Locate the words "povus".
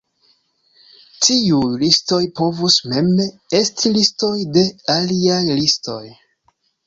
2.39-2.77